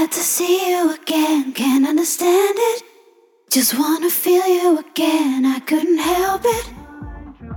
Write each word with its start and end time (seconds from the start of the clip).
had 0.00 0.12
to 0.12 0.20
see 0.20 0.70
you 0.70 0.94
again, 0.94 1.52
can't 1.52 1.86
understand 1.86 2.56
it. 2.58 2.82
Just 3.50 3.78
wanna 3.78 4.08
feel 4.08 4.46
you 4.46 4.78
again, 4.78 5.44
I 5.44 5.60
couldn't 5.60 5.98
help 5.98 6.40
it. 6.42 6.70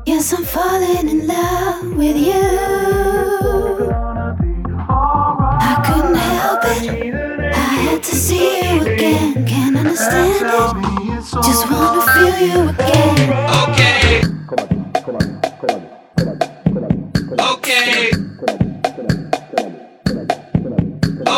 Yes, 0.06 0.34
I'm 0.34 0.44
falling 0.44 1.08
in 1.08 1.26
love 1.26 1.96
with 1.96 2.18
you. 2.18 2.44
I 5.70 5.74
couldn't 5.88 6.16
help 6.16 6.66
it. 6.66 6.82
I 7.56 7.76
had 7.86 8.04
to 8.04 8.14
see 8.14 8.46
you 8.60 8.82
again, 8.94 9.46
can't 9.48 9.78
understand 9.78 10.46
it. 10.46 11.24
Just 11.48 11.64
wanna 11.72 12.02
feel 12.14 12.36
you 12.48 12.58
again. 12.74 13.20
Okay. 13.64 14.22
Okay. 17.40 18.12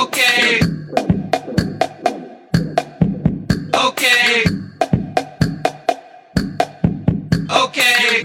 Okay. 0.02 0.75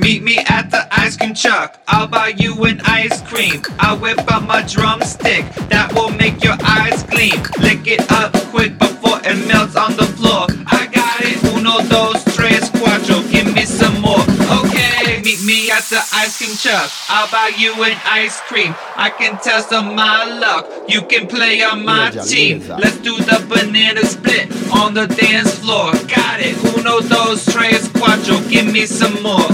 Meet 0.01 0.23
me 0.23 0.39
at 0.49 0.71
the 0.71 0.89
ice 0.91 1.17
cream 1.17 1.35
truck. 1.35 1.79
I'll 1.87 2.07
buy 2.07 2.29
you 2.29 2.55
an 2.65 2.81
ice 2.87 3.21
cream. 3.21 3.63
I'll 3.79 3.99
whip 3.99 4.19
out 4.33 4.47
my 4.47 4.63
drumstick. 4.63 5.45
That 5.69 5.93
will 5.93 6.11
make 6.11 6.43
your 6.43 6.57
eyes 6.65 7.03
gleam. 7.03 7.37
Lick 7.61 7.87
it 7.87 8.11
up 8.11 8.33
quick 8.49 8.79
before 8.79 9.21
it 9.23 9.37
melts 9.47 9.77
on 9.77 9.93
the 9.97 10.09
floor. 10.17 10.47
I 10.67 10.87
got 10.87 11.21
it. 11.21 11.37
Uno, 11.53 11.85
dos, 11.89 12.25
tres, 12.35 12.71
cuatro. 12.71 13.21
Give 13.31 13.53
me 13.55 13.67
some 13.67 14.01
more. 14.01 14.25
Okay. 14.65 15.21
Meet 15.23 15.45
me 15.45 15.71
at 15.71 15.85
the 15.93 16.01
ice 16.15 16.39
cream 16.39 16.57
truck. 16.57 16.91
I'll 17.11 17.31
buy 17.31 17.53
you 17.59 17.75
an 17.85 17.97
ice 18.07 18.41
cream. 18.49 18.75
I 18.97 19.11
can 19.11 19.39
test 19.39 19.71
on 19.73 19.95
my 19.95 20.25
luck. 20.25 20.67
You 20.89 21.03
can 21.03 21.27
play 21.27 21.63
on 21.63 21.85
my 21.85 22.11
team. 22.11 22.67
Let's 22.67 22.97
do 22.99 23.17
the 23.19 23.45
banana 23.49 24.05
split 24.07 24.49
on 24.73 24.95
the 24.95 25.07
dance 25.07 25.59
floor. 25.59 25.93
Got 26.09 26.41
it. 26.41 26.57
Uno, 26.79 27.01
dos, 27.01 27.45
tres, 27.45 27.87
cuatro. 27.89 28.41
Give 28.49 28.73
me 28.73 28.87
some 28.87 29.23
more. 29.23 29.50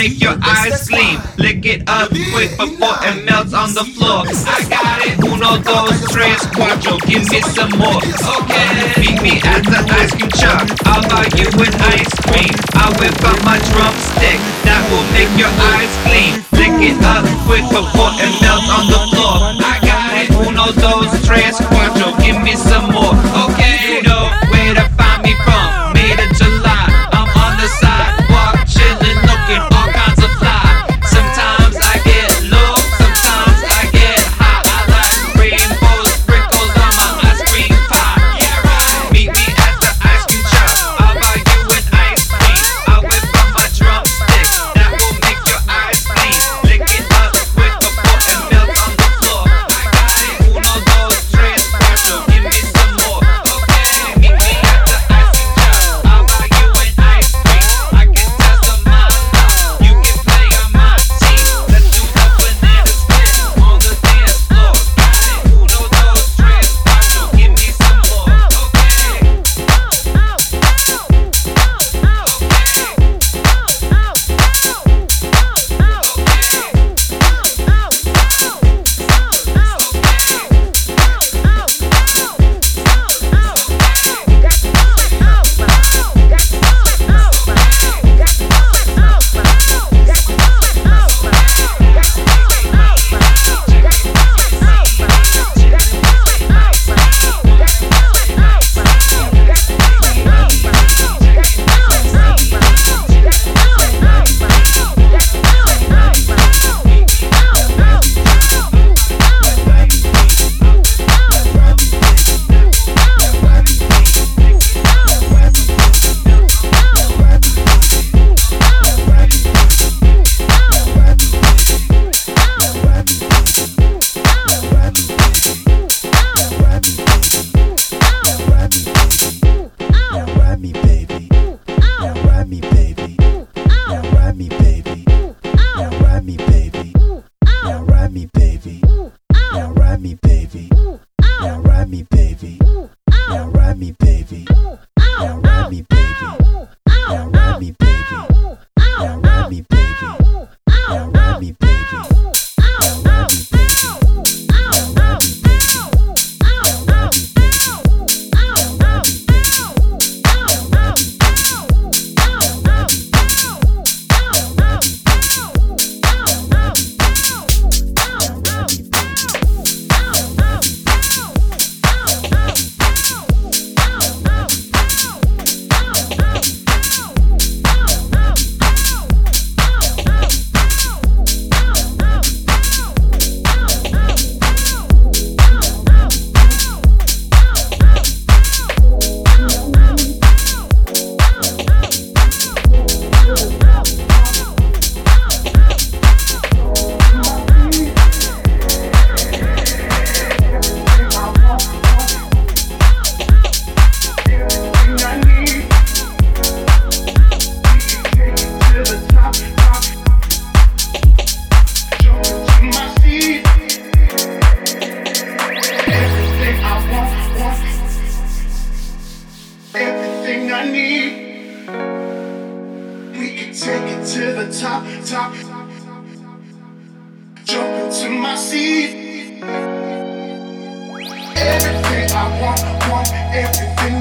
Make 0.00 0.20
your 0.20 0.36
eyes 0.40 0.88
gleam. 0.88 1.20
Lick 1.36 1.66
it 1.66 1.84
up 1.86 2.08
quick 2.32 2.50
before 2.56 2.96
it 3.04 3.20
melts 3.28 3.52
on 3.52 3.74
the 3.76 3.84
floor. 3.84 4.24
I 4.48 4.64
got 4.72 4.96
it. 5.04 5.20
Uno, 5.20 5.60
dos, 5.60 5.92
tres, 6.08 6.40
cuatro. 6.56 6.96
Give 7.04 7.24
me 7.28 7.40
some 7.52 7.68
more. 7.76 8.00
Okay. 8.00 8.96
Meet 8.96 9.20
me 9.20 9.34
at 9.44 9.60
the 9.60 9.80
ice 10.00 10.12
cream 10.16 10.32
truck. 10.40 10.64
I'll 10.88 11.04
buy 11.12 11.28
you 11.36 11.48
an 11.52 11.74
ice 11.92 12.14
cream. 12.24 12.54
I'll 12.80 12.96
whip 12.96 13.12
out 13.28 13.40
my 13.44 13.60
drumstick. 13.68 14.40
That 14.64 14.80
will 14.88 15.04
make 15.12 15.32
your 15.36 15.52
eyes 15.76 15.92
gleam. 16.08 16.32
Lick 16.56 16.80
it 16.80 16.96
up 17.04 17.24
quick 17.44 17.64
before 17.68 18.16
it 18.24 18.32
melts 18.40 18.72
on 18.72 18.84
the 18.88 19.00
floor. 19.12 19.36
I 19.60 19.76
got 19.84 20.16
it. 20.16 20.28
Uno, 20.32 20.72
dos, 20.80 21.12
tres, 21.28 21.60
cuatro. 21.68 22.16
Give 22.24 22.40
me 22.40 22.56
some 22.56 22.88
more. 22.88 23.12
Okay. 23.52 24.09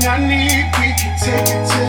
I 0.06 0.18
need. 0.20 0.66
We 0.80 0.94
can 0.94 1.18
take 1.18 1.50
it 1.50 1.68
to 1.70 1.89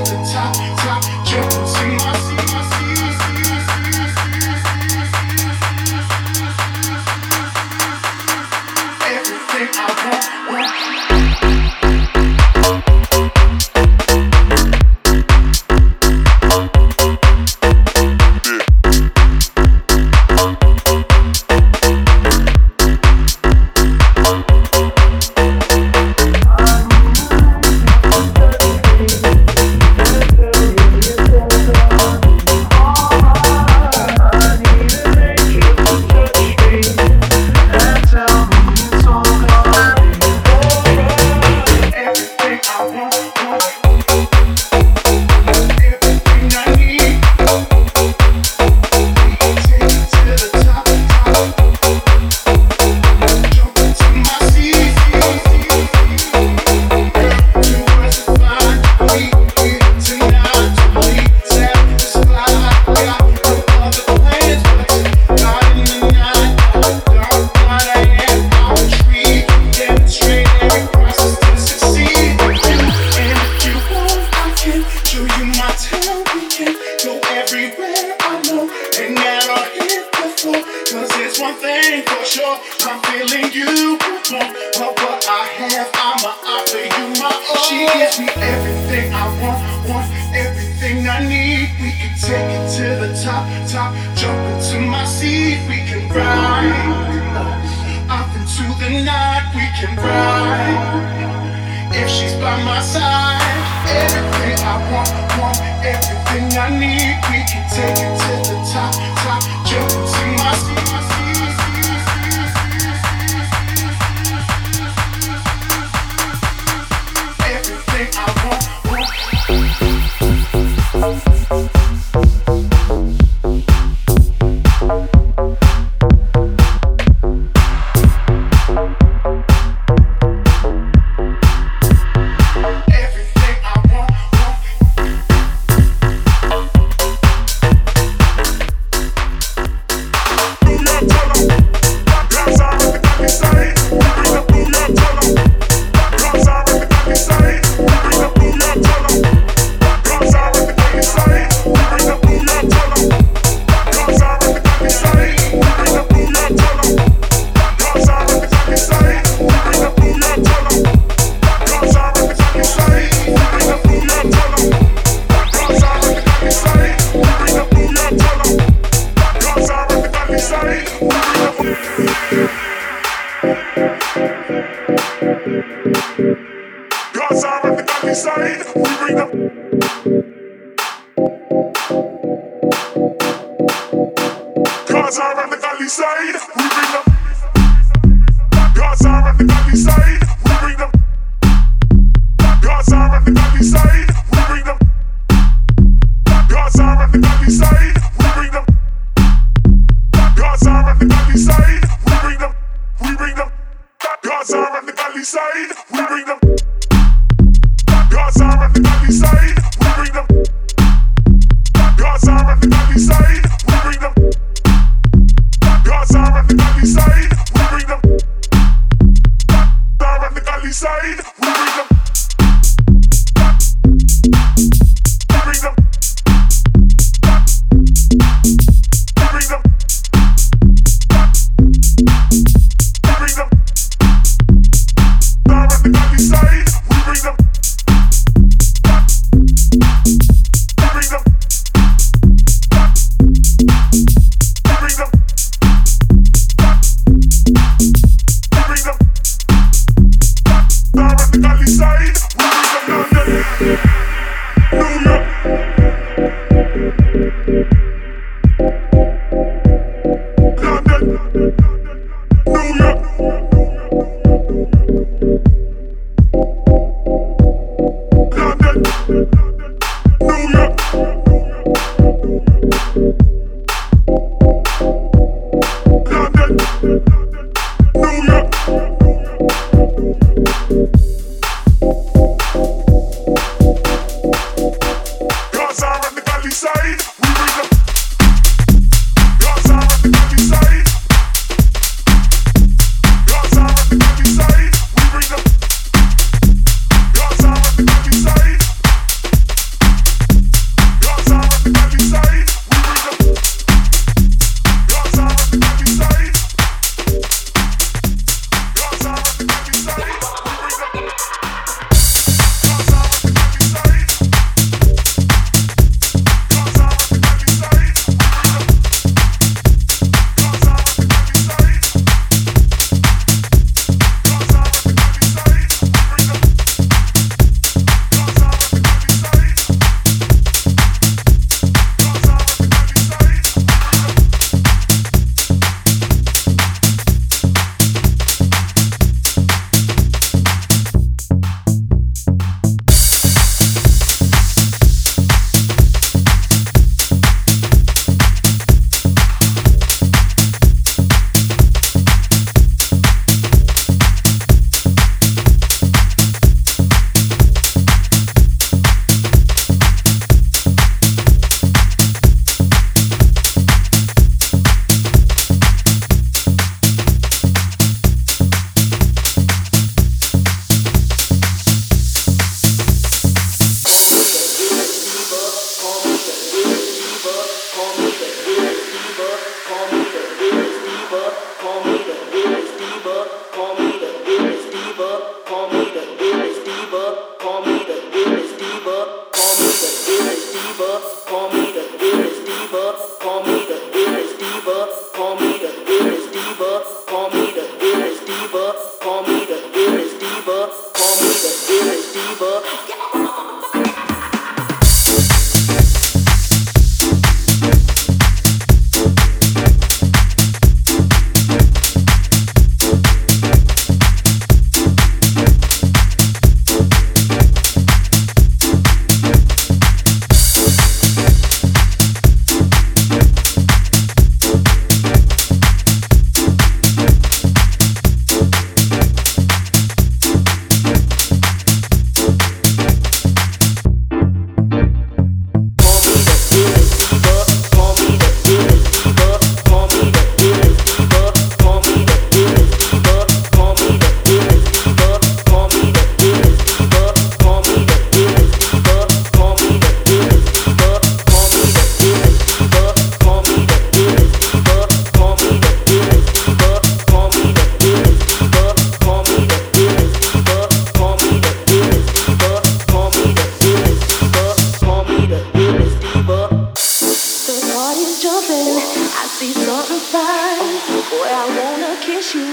kiss 472.20 472.34
you, 472.34 472.50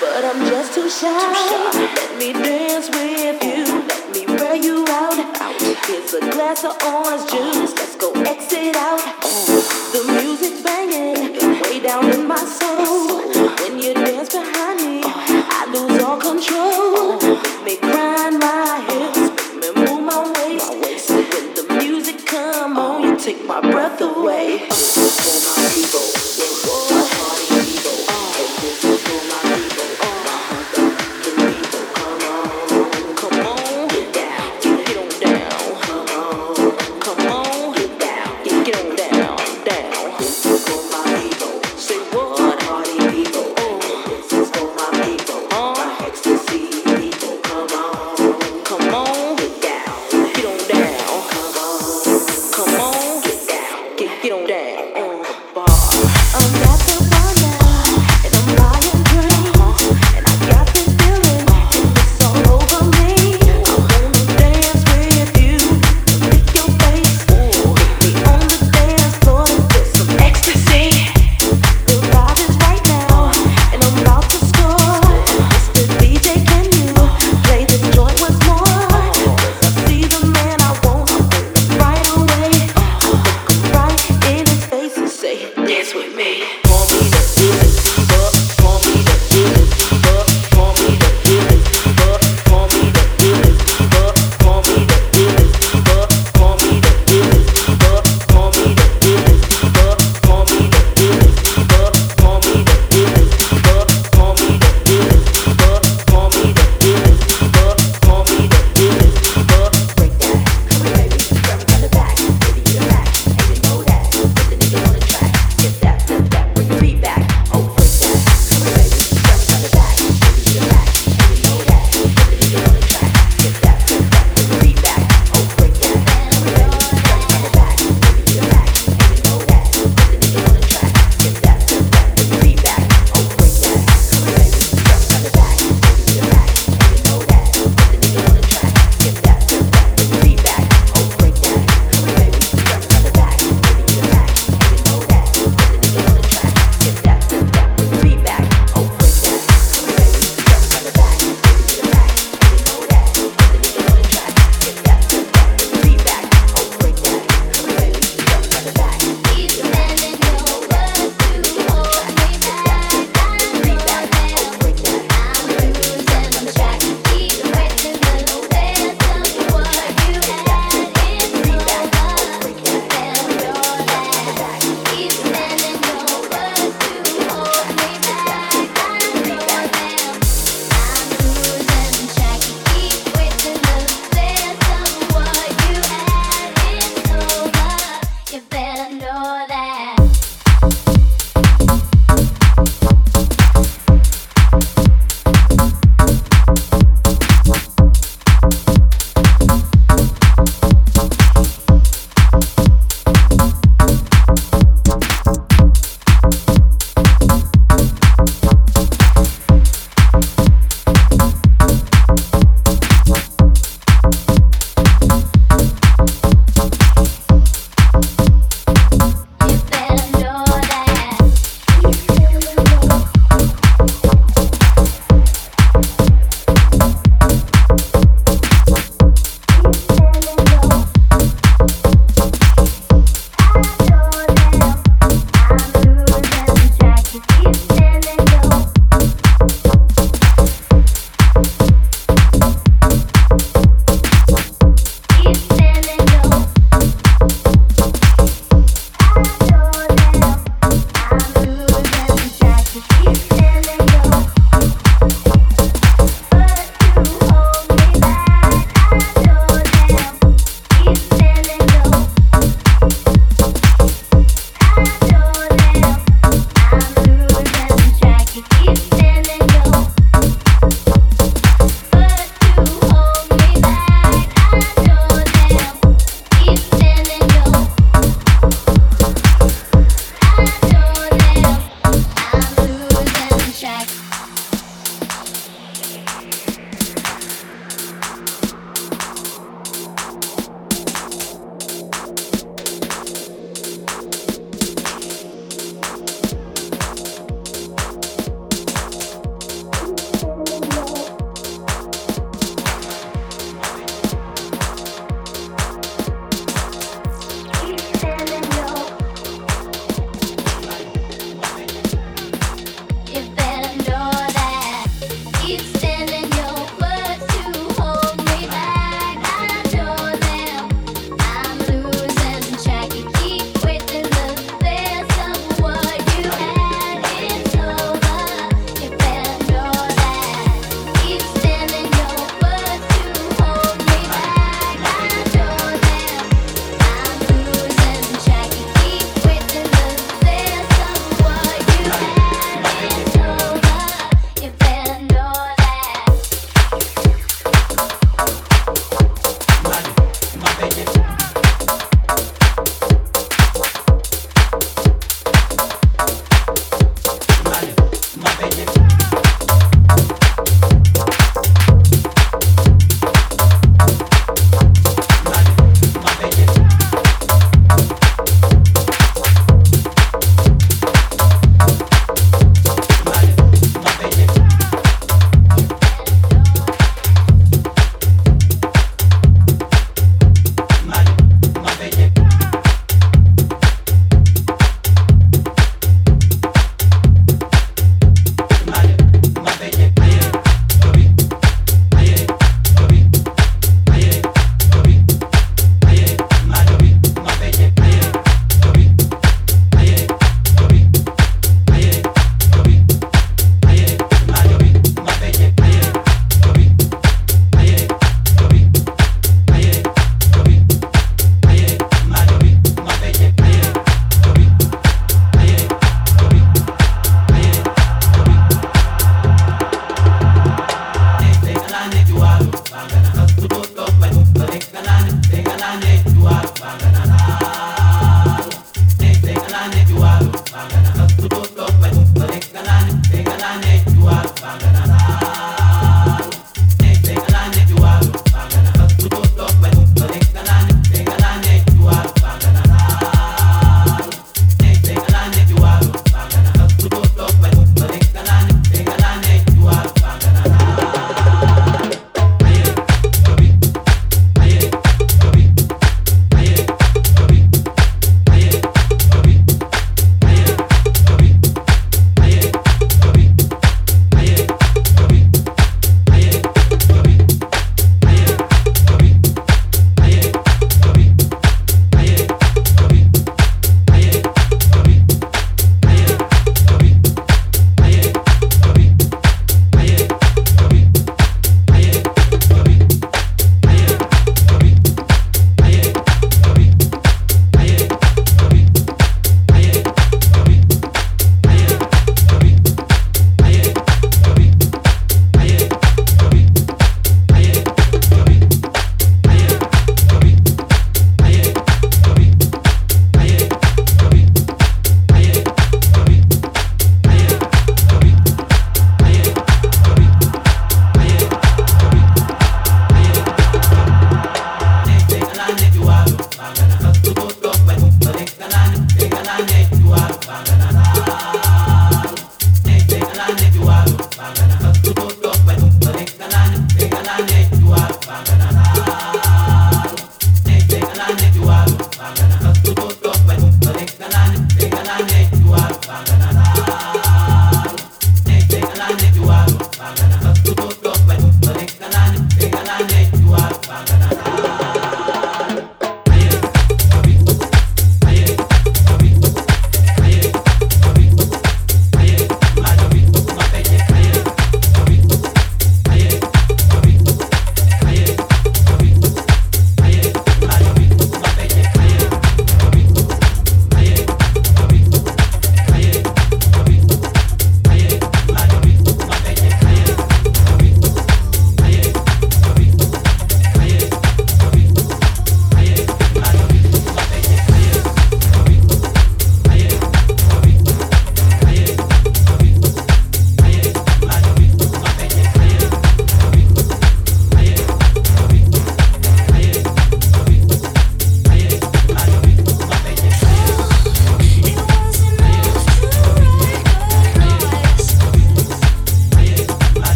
but 0.00 0.24
I'm 0.24 0.46
just 0.46 0.74
too 0.74 0.88
shy. 0.88 1.08
Let 1.74 2.18
me 2.18 2.32
dance 2.32 2.88
with 2.88 3.42
you, 3.42 3.64
let 3.88 4.14
me 4.14 4.26
wear 4.26 4.54
you 4.56 4.84
out. 4.88 5.18
Here's 5.86 6.14
a 6.14 6.20
glass 6.20 6.64
of 6.64 6.76
orange 6.84 7.28
juice, 7.30 7.74
let's 7.76 7.96
go 7.96 8.12
exit 8.12 8.76
out. 8.76 9.00
The 9.92 10.02
music's 10.22 10.62
banging 10.62 11.62
way 11.62 11.80
down 11.80 12.10
in 12.12 12.26
my 12.28 12.36
soul. 12.36 13.22
When 13.60 13.78
you 13.78 13.94
dance 13.94 14.30
behind 14.32 14.78
me, 14.86 15.00
I 15.04 15.66
lose 15.72 16.02
all 16.02 16.18
control. 16.18 17.18
Make 17.64 17.82
me 17.82 17.90
grind 17.90 18.38
my 18.38 18.87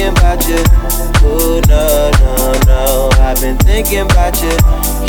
thinking 0.00 0.16
about 0.16 0.48
you. 0.48 0.56
Ooh, 1.28 1.60
no, 1.68 2.10
no, 2.20 2.60
no. 2.66 3.10
I've 3.20 3.40
been 3.40 3.58
thinking 3.58 4.00
about 4.00 4.40
you. 4.40 4.56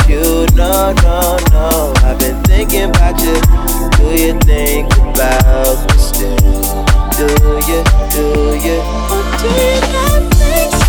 You, 0.09 0.45
no, 0.53 0.93
no, 1.01 1.37
no. 1.51 1.93
I've 2.03 2.19
been 2.19 2.43
thinking 2.43 2.89
about 2.89 3.19
you. 3.21 3.39
Do 3.95 4.21
you 4.21 4.37
think 4.41 4.91
about 4.97 5.77
me 5.89 5.97
still? 5.97 6.35
Do 7.15 7.27
you, 7.69 7.83
do 8.11 8.25
you? 8.59 8.77
Or 9.07 9.23
do 9.39 9.47
you 9.47 9.79
not 9.93 10.33
think 10.33 10.80